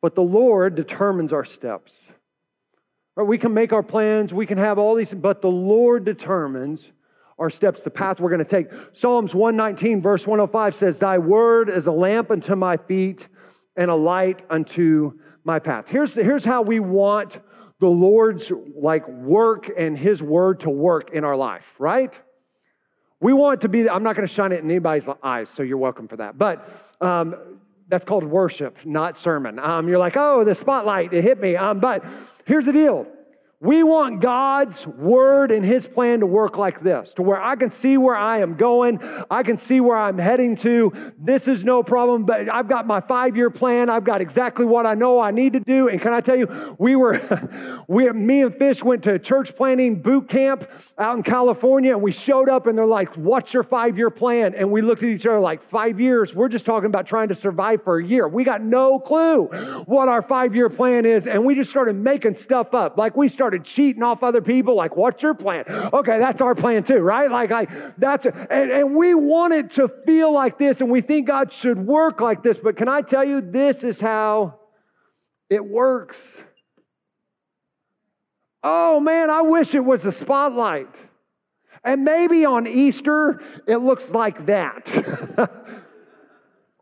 [0.00, 2.12] but the Lord determines our steps.
[3.16, 6.92] Or we can make our plans, we can have all these, but the Lord determines
[7.38, 8.68] our steps, the path we're going to take.
[8.92, 13.28] Psalms 119, verse 105 says, Thy word is a lamp unto my feet
[13.76, 15.88] and a light unto my path.
[15.88, 17.40] Here's, here's how we want
[17.80, 22.18] the Lord's like work and his word to work in our life, right?
[23.20, 25.78] We want to be, I'm not going to shine it in anybody's eyes, so you're
[25.78, 26.36] welcome for that.
[26.36, 26.68] But
[27.00, 27.58] um,
[27.88, 29.58] that's called worship, not sermon.
[29.58, 31.56] Um, you're like, oh, the spotlight, it hit me.
[31.56, 32.04] Um, but
[32.44, 33.06] here's the deal
[33.62, 37.70] we want God's word and his plan to work like this, to where I can
[37.70, 39.00] see where I am going.
[39.30, 41.12] I can see where I'm heading to.
[41.18, 43.90] This is no problem, but I've got my five year plan.
[43.90, 45.88] I've got exactly what I know I need to do.
[45.88, 47.20] And can I tell you, we were,
[47.86, 50.66] we, me and Fish went to church planning boot camp
[51.00, 54.54] out in California and we showed up and they're like, what's your five year plan?
[54.54, 56.34] And we looked at each other like, five years?
[56.34, 58.28] We're just talking about trying to survive for a year.
[58.28, 59.46] We got no clue
[59.86, 61.26] what our five year plan is.
[61.26, 62.98] And we just started making stuff up.
[62.98, 64.74] Like we started cheating off other people.
[64.76, 65.64] Like, what's your plan?
[65.68, 67.30] Okay, that's our plan too, right?
[67.30, 71.00] Like, like that's a, and, and we want it to feel like this, and we
[71.00, 72.58] think God should work like this.
[72.58, 74.58] But can I tell you, this is how
[75.48, 76.42] it works.
[78.62, 80.94] Oh man, I wish it was a spotlight.
[81.82, 84.90] And maybe on Easter, it looks like that.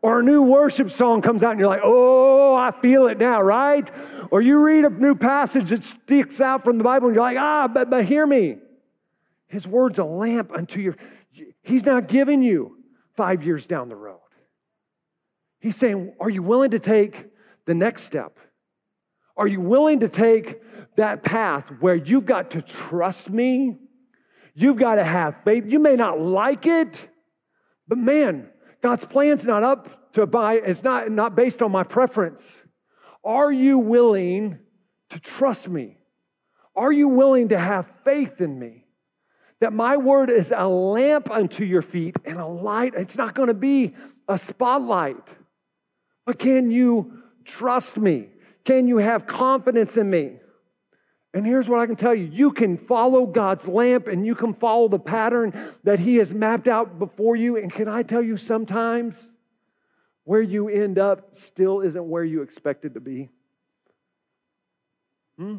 [0.01, 3.41] or a new worship song comes out and you're like, oh, I feel it now,
[3.41, 3.89] right?
[4.31, 7.37] Or you read a new passage that sticks out from the Bible and you're like,
[7.37, 8.57] ah, but, but hear me.
[9.47, 10.95] His word's a lamp unto your,
[11.61, 12.77] he's not giving you
[13.15, 14.19] five years down the road.
[15.59, 17.25] He's saying, are you willing to take
[17.65, 18.37] the next step?
[19.39, 20.61] Are you willing to take
[20.97, 23.77] that path where you've got to trust me?
[24.53, 25.63] You've got to have faith.
[25.65, 27.07] You may not like it,
[27.87, 28.49] but man,
[28.81, 32.57] God's plan's not up to buy, it's not, not based on my preference.
[33.23, 34.59] Are you willing
[35.11, 35.97] to trust me?
[36.75, 38.83] Are you willing to have faith in me?
[39.61, 42.93] That my word is a lamp unto your feet and a light.
[42.93, 43.95] It's not going to be
[44.27, 45.29] a spotlight.
[46.25, 48.31] But can you trust me?
[48.63, 50.33] Can you have confidence in me?
[51.33, 54.53] And here's what I can tell you you can follow God's lamp and you can
[54.53, 57.57] follow the pattern that He has mapped out before you.
[57.57, 59.31] And can I tell you, sometimes
[60.23, 63.29] where you end up still isn't where you expected to be.
[65.37, 65.57] Hmm?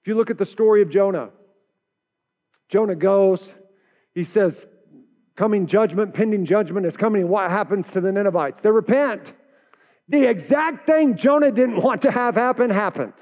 [0.00, 1.30] If you look at the story of Jonah,
[2.68, 3.52] Jonah goes,
[4.14, 4.66] he says,
[5.36, 7.28] coming judgment, pending judgment is coming.
[7.28, 8.60] What happens to the Ninevites?
[8.60, 9.32] They repent.
[10.12, 13.14] The exact thing Jonah didn't want to have happen happened.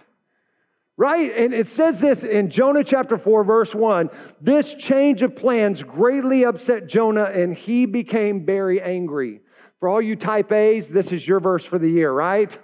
[0.96, 1.32] Right?
[1.34, 6.44] And it says this in Jonah chapter 4, verse 1 this change of plans greatly
[6.44, 9.40] upset Jonah, and he became very angry.
[9.78, 12.58] For all you type A's, this is your verse for the year, right?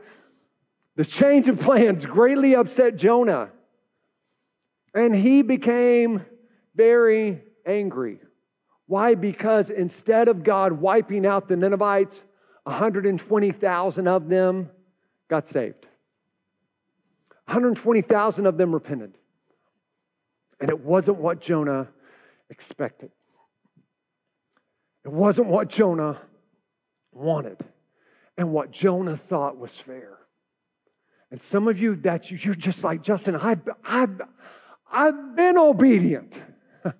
[0.96, 3.50] The change of plans greatly upset Jonah.
[4.92, 6.26] And he became
[6.74, 8.18] very angry.
[8.86, 9.14] Why?
[9.14, 12.22] Because instead of God wiping out the Ninevites,
[12.66, 14.70] 120,000 of them
[15.28, 15.86] got saved.
[17.44, 19.16] 120,000 of them repented.
[20.60, 21.86] And it wasn't what Jonah
[22.50, 23.12] expected.
[25.04, 26.20] It wasn't what Jonah
[27.12, 27.64] wanted
[28.36, 30.18] and what Jonah thought was fair.
[31.30, 34.20] And some of you that you, you're just like, Justin, I've, I've,
[34.90, 36.36] I've been obedient.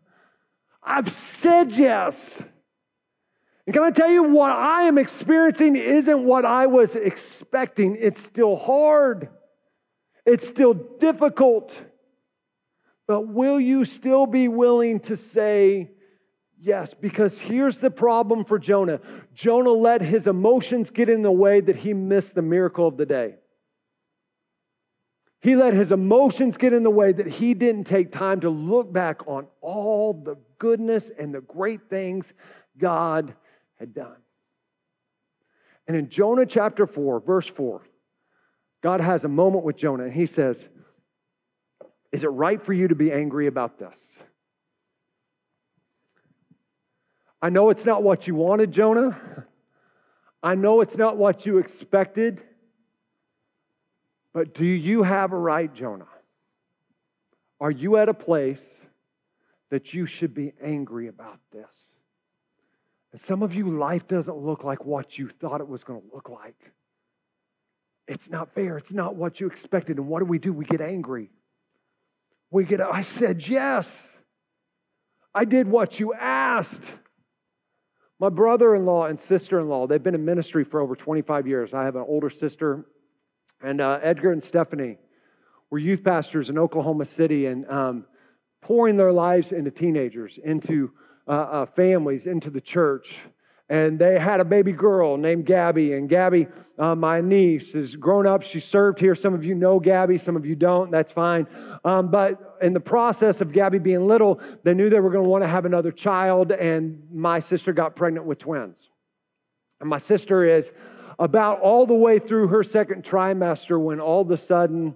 [0.84, 2.40] I've said yes.
[3.66, 7.96] And can I tell you what I am experiencing isn't what I was expecting?
[7.98, 9.28] It's still hard,
[10.24, 11.76] it's still difficult.
[13.08, 15.90] But will you still be willing to say
[16.58, 19.00] Yes, because here's the problem for Jonah
[19.34, 23.06] Jonah let his emotions get in the way that he missed the miracle of the
[23.06, 23.36] day.
[25.40, 28.92] He let his emotions get in the way that he didn't take time to look
[28.92, 32.32] back on all the goodness and the great things
[32.78, 33.34] God
[33.78, 34.16] had done.
[35.86, 37.82] And in Jonah chapter 4, verse 4,
[38.82, 40.68] God has a moment with Jonah and he says,
[42.12, 44.18] Is it right for you to be angry about this?
[47.40, 49.46] I know it's not what you wanted, Jonah.
[50.42, 52.42] I know it's not what you expected.
[54.32, 56.08] But do you have a right, Jonah?
[57.60, 58.80] Are you at a place
[59.70, 61.95] that you should be angry about this?
[63.16, 66.06] And some of you, life doesn't look like what you thought it was going to
[66.14, 66.74] look like.
[68.06, 68.76] It's not fair.
[68.76, 69.96] It's not what you expected.
[69.96, 70.52] And what do we do?
[70.52, 71.30] We get angry.
[72.50, 74.14] We get, I said yes.
[75.34, 76.82] I did what you asked.
[78.20, 81.46] My brother in law and sister in law, they've been in ministry for over 25
[81.46, 81.72] years.
[81.72, 82.84] I have an older sister,
[83.62, 84.98] and uh, Edgar and Stephanie
[85.70, 88.04] were youth pastors in Oklahoma City and um,
[88.60, 90.92] pouring their lives into teenagers, into
[91.26, 93.18] uh, uh, families, into the church
[93.68, 95.92] and they had a baby girl named Gabby.
[95.94, 96.46] And Gabby,
[96.78, 98.42] uh, my niece, is grown up.
[98.42, 99.14] She served here.
[99.14, 100.90] Some of you know Gabby, some of you don't.
[100.90, 101.48] That's fine.
[101.84, 105.28] Um, but in the process of Gabby being little, they knew they were going to
[105.28, 108.88] want to have another child, and my sister got pregnant with twins.
[109.80, 110.72] And my sister is
[111.18, 114.94] about all the way through her second trimester when all of a sudden,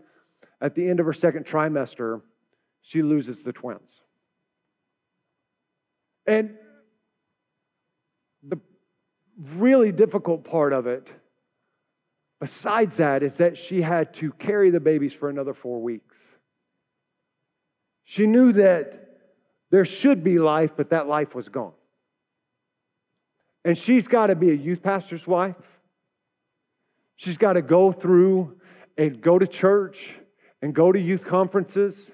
[0.60, 2.22] at the end of her second trimester,
[2.82, 4.00] she loses the twins.
[6.26, 6.56] And
[8.42, 8.58] the
[9.38, 11.12] really difficult part of it,
[12.40, 16.18] besides that, is that she had to carry the babies for another four weeks.
[18.04, 19.18] She knew that
[19.70, 21.72] there should be life, but that life was gone.
[23.64, 25.80] And she's got to be a youth pastor's wife.
[27.16, 28.58] She's got to go through
[28.96, 30.14] and go to church
[30.62, 32.10] and go to youth conferences.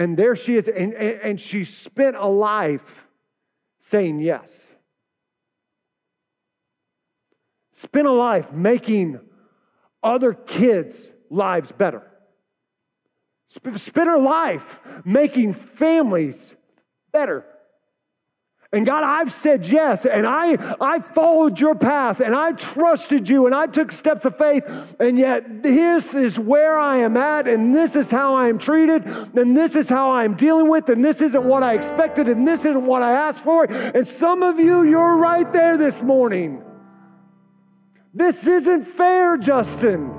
[0.00, 3.06] And there she is, and, and, and she spent a life
[3.82, 4.66] saying yes.
[7.72, 9.20] Spend a life making
[10.02, 12.10] other kids' lives better.
[13.48, 16.56] Spend her life making families
[17.12, 17.44] better.
[18.72, 23.46] And God, I've said yes, and I, I followed your path, and I trusted you,
[23.46, 24.62] and I took steps of faith,
[25.00, 29.04] and yet this is where I am at, and this is how I am treated,
[29.06, 32.46] and this is how I am dealing with, and this isn't what I expected, and
[32.46, 33.64] this isn't what I asked for.
[33.64, 36.62] And some of you, you're right there this morning.
[38.14, 40.14] This isn't fair, Justin.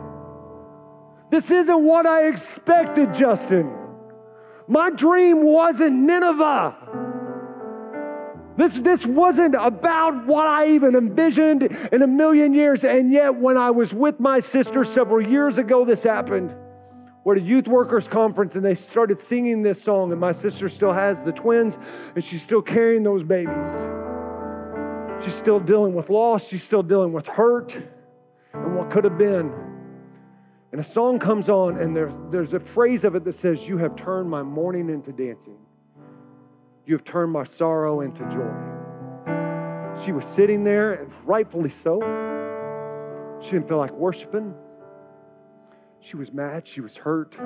[1.30, 3.74] This isn't what I expected, Justin.
[4.68, 6.81] My dream wasn't Nineveh.
[8.62, 12.84] This, this wasn't about what I even envisioned in a million years.
[12.84, 16.54] And yet, when I was with my sister several years ago, this happened.
[17.24, 20.12] We're at a youth workers conference and they started singing this song.
[20.12, 21.80] And my sister still has the twins
[22.14, 23.68] and she's still carrying those babies.
[25.24, 27.76] She's still dealing with loss, she's still dealing with hurt
[28.54, 29.52] and what could have been.
[30.72, 33.80] And a song comes on, and there, there's a phrase of it that says, You
[33.80, 35.58] have turned my mourning into dancing.
[36.86, 40.02] You have turned my sorrow into joy.
[40.04, 42.00] She was sitting there, and rightfully so.
[43.42, 44.56] She didn't feel like worshiping.
[46.00, 46.68] She was mad.
[46.68, 47.38] She was hurt.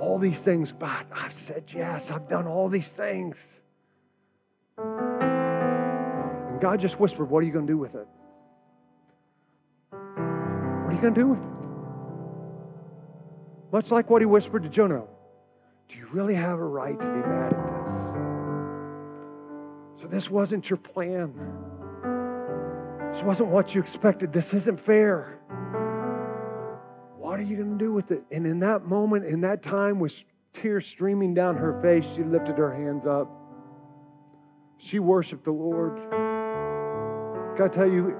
[0.00, 2.10] All these things, but I've said yes.
[2.10, 3.60] I've done all these things.
[4.78, 8.08] And God just whispered, What are you going to do with it?
[9.90, 11.56] What are you going to do with it?
[13.72, 15.04] Much like what he whispered to Jonah
[15.88, 17.90] do you really have a right to be mad at this?
[20.00, 21.32] So, this wasn't your plan.
[23.12, 24.32] This wasn't what you expected.
[24.32, 25.40] This isn't fair.
[27.16, 28.24] What are you going to do with it?
[28.30, 32.58] And in that moment, in that time, with tears streaming down her face, she lifted
[32.58, 33.30] her hands up.
[34.78, 35.96] She worshiped the Lord.
[37.56, 38.16] God, tell you,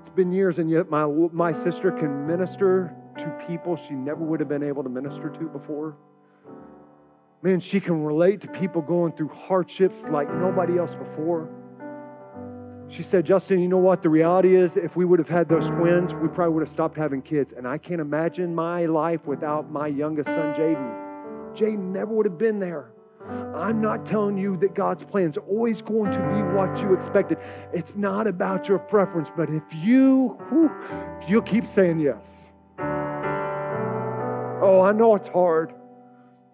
[0.00, 4.40] it's been years, and yet my, my sister can minister to people she never would
[4.40, 5.96] have been able to minister to before.
[7.40, 11.48] Man, she can relate to people going through hardships like nobody else before.
[12.88, 14.02] She said, Justin, you know what?
[14.02, 16.96] The reality is, if we would have had those twins, we probably would have stopped
[16.96, 17.52] having kids.
[17.52, 21.54] And I can't imagine my life without my youngest son, Jaden.
[21.54, 22.90] Jaden never would have been there.
[23.54, 27.38] I'm not telling you that God's plan is always going to be what you expected.
[27.72, 30.70] It's not about your preference, but if you, whew,
[31.20, 32.48] if you keep saying yes.
[34.60, 35.74] Oh, I know it's hard.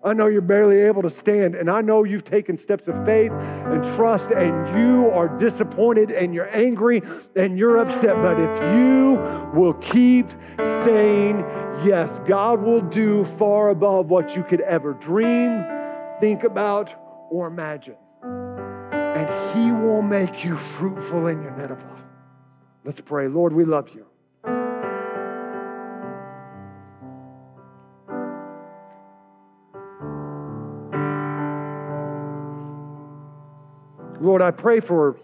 [0.04, 3.32] I know you're barely able to stand, and I know you've taken steps of faith
[3.32, 7.00] and trust, and you are disappointed and you're angry
[7.34, 8.16] and you're upset.
[8.16, 9.18] But if you
[9.58, 11.38] will keep saying
[11.84, 15.64] yes, God will do far above what you could ever dream,
[16.20, 16.94] think about,
[17.30, 17.96] or imagine.
[18.22, 22.02] And He will make you fruitful in your Nineveh.
[22.84, 23.28] Let's pray.
[23.28, 24.06] Lord, we love you.
[34.24, 35.18] Lord, I pray for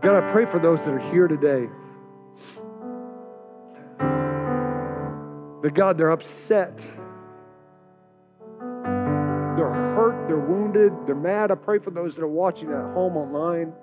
[0.00, 1.68] God, I pray for those that are here today.
[5.60, 6.78] That God, they're upset.
[8.58, 11.50] They're hurt, they're wounded, they're mad.
[11.50, 13.74] I pray for those that are watching at home online.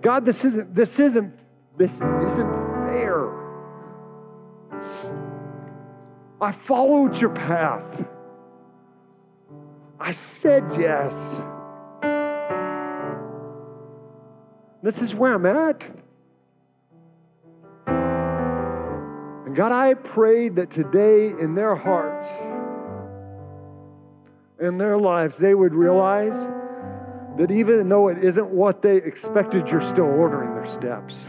[0.00, 1.34] God, this isn't this isn't
[1.76, 2.52] this isn't
[2.86, 3.19] fair.
[6.40, 8.06] I followed your path.
[9.98, 11.42] I said yes.
[14.82, 15.86] This is where I'm at.
[19.46, 22.26] And God, I pray that today in their hearts,
[24.58, 26.48] in their lives, they would realize
[27.36, 31.26] that even though it isn't what they expected, you're still ordering their steps.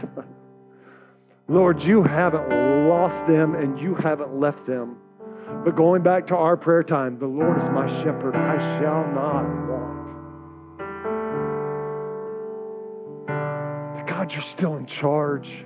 [1.48, 2.48] Lord, you haven't
[2.88, 5.01] lost them and you haven't left them.
[5.64, 9.44] But going back to our prayer time, the Lord is my shepherd, I shall not
[9.68, 9.92] want.
[14.06, 15.64] God, you're still in charge.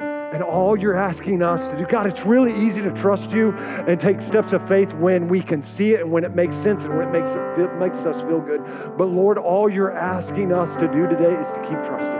[0.00, 4.00] And all you're asking us to do, God, it's really easy to trust you and
[4.00, 6.96] take steps of faith when we can see it and when it makes sense and
[6.96, 8.64] when it makes, it makes us feel good.
[8.96, 12.18] But Lord, all you're asking us to do today is to keep trusting,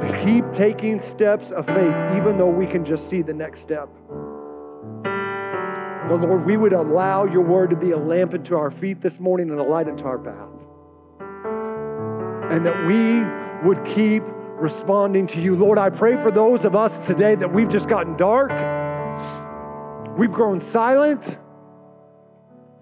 [0.00, 3.90] to keep taking steps of faith, even though we can just see the next step.
[6.08, 9.20] But Lord, we would allow your word to be a lamp unto our feet this
[9.20, 10.48] morning and a light unto our path.
[12.52, 13.22] And that we
[13.66, 14.22] would keep
[14.56, 15.56] responding to you.
[15.56, 18.50] Lord, I pray for those of us today that we've just gotten dark,
[20.18, 21.38] we've grown silent,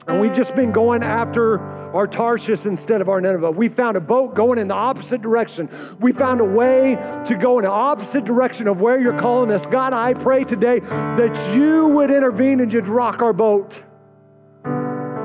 [0.07, 1.59] and we've just been going after
[1.95, 3.51] our Tarshish instead of our Nineveh.
[3.51, 5.69] We found a boat going in the opposite direction.
[6.01, 9.67] We found a way to go in the opposite direction of where you're calling us.
[9.67, 13.83] God, I pray today that you would intervene and you'd rock our boat.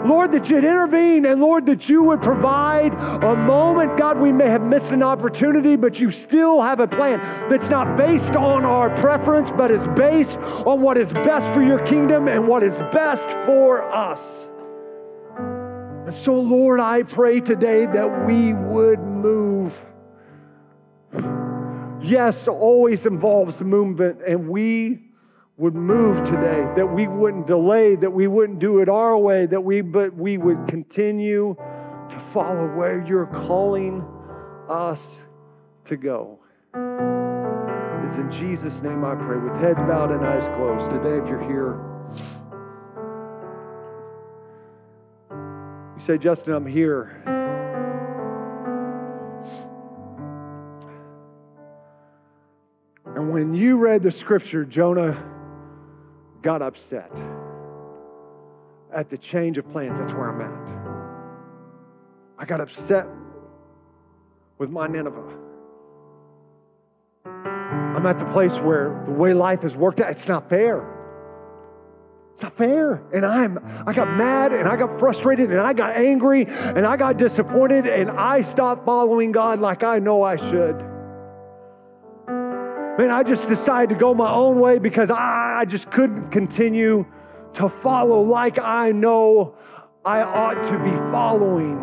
[0.05, 3.97] Lord, that you'd intervene and Lord, that you would provide a moment.
[3.97, 7.97] God, we may have missed an opportunity, but you still have a plan that's not
[7.97, 12.47] based on our preference, but is based on what is best for your kingdom and
[12.47, 14.49] what is best for us.
[16.05, 19.83] And so, Lord, I pray today that we would move.
[21.99, 25.01] Yes, always involves movement, and we
[25.57, 29.61] would move today, that we wouldn't delay, that we wouldn't do it our way, that
[29.61, 31.55] we but we would continue
[32.09, 34.05] to follow where you're calling
[34.69, 35.17] us
[35.85, 36.39] to go.
[38.03, 40.91] It's in Jesus' name I pray, with heads bowed and eyes closed.
[40.91, 41.94] Today, if you're here,
[46.05, 47.23] say, Justin, I'm here.
[53.15, 55.17] And when you read the scripture, Jonah
[56.43, 57.11] got upset
[58.93, 59.97] at the change of plans.
[59.97, 60.69] That's where I'm at.
[62.37, 63.07] I got upset
[64.59, 65.39] with my Nineveh.
[67.25, 70.94] I'm at the place where the way life has worked out, it's not fair.
[72.35, 73.01] It's not fair.
[73.13, 76.97] And I'm I got mad and I got frustrated and I got angry and I
[76.97, 80.75] got disappointed and I stopped following God like I know I should.
[82.27, 87.05] Man, I just decided to go my own way because I, I just couldn't continue
[87.53, 89.55] to follow like I know
[90.03, 91.79] I ought to be following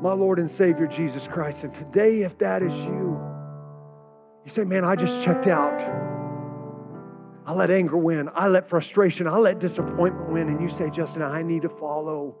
[0.00, 1.62] my Lord and Savior Jesus Christ.
[1.62, 3.20] And today, if that is you,
[4.46, 6.03] you say, Man, I just checked out.
[7.46, 8.30] I let anger win.
[8.34, 9.26] I let frustration.
[9.26, 10.48] I let disappointment win.
[10.48, 12.34] And you say, Justin, I need to follow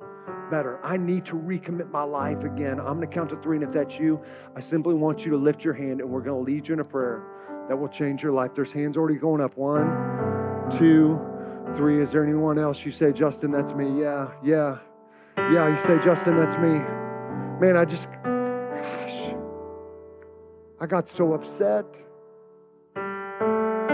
[0.50, 0.80] better.
[0.82, 2.78] I need to recommit my life again.
[2.78, 3.56] I'm going to count to three.
[3.56, 4.22] And if that's you,
[4.56, 6.80] I simply want you to lift your hand and we're going to lead you in
[6.80, 7.22] a prayer
[7.68, 8.54] that will change your life.
[8.54, 9.56] There's hands already going up.
[9.56, 11.20] One, two,
[11.74, 12.00] three.
[12.00, 12.84] Is there anyone else?
[12.84, 14.00] You say, Justin, that's me.
[14.00, 14.78] Yeah, yeah,
[15.36, 15.68] yeah.
[15.68, 16.80] You say, Justin, that's me.
[17.60, 19.34] Man, I just, gosh,
[20.80, 21.84] I got so upset.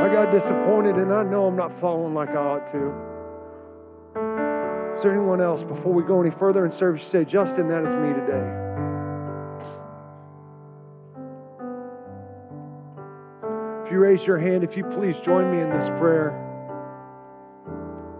[0.00, 3.10] I got disappointed, and I know I'm not following like I ought to.
[4.94, 7.04] Is there anyone else before we go any further in service?
[7.04, 8.56] Say, Justin, that is me today.
[13.84, 16.46] If you raise your hand, if you please join me in this prayer.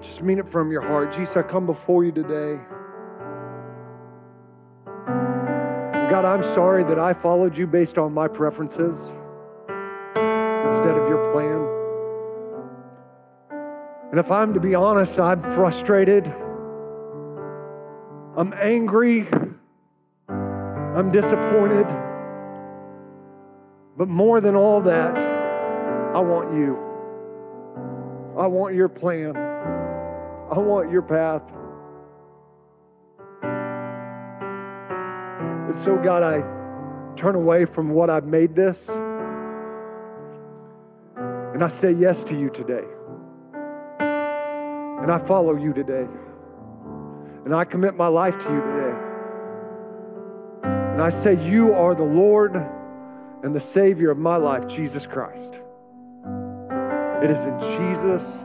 [0.02, 1.12] Just mean it from your heart.
[1.12, 2.58] Jesus, I come before you today.
[6.10, 9.14] God, I'm sorry that I followed you based on my preferences
[10.64, 11.66] instead of your plan.
[14.10, 16.26] And if I'm to be honest, I'm frustrated.
[18.36, 19.28] I'm angry.
[20.28, 21.86] I'm disappointed.
[23.96, 26.76] But more than all that, I want you.
[28.36, 29.36] I want your plan.
[29.36, 31.42] I want your path.
[35.68, 36.40] And so, God, I
[37.14, 38.90] turn away from what I've made this.
[41.52, 42.84] And I say yes to you today.
[44.00, 46.06] And I follow you today.
[47.44, 49.10] And I commit my life to you today.
[50.92, 52.54] And I say, You are the Lord
[53.42, 55.54] and the Savior of my life, Jesus Christ.
[57.22, 58.38] It is in Jesus'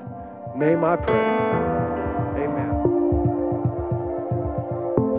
[0.55, 1.64] name I pray.